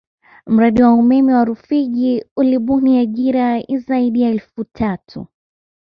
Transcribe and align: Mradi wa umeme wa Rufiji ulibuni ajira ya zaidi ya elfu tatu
Mradi 0.47 0.81
wa 0.83 0.93
umeme 0.93 1.33
wa 1.33 1.45
Rufiji 1.45 2.25
ulibuni 2.35 2.99
ajira 2.99 3.57
ya 3.57 3.79
zaidi 3.79 4.21
ya 4.21 4.29
elfu 4.29 4.63
tatu 4.63 5.27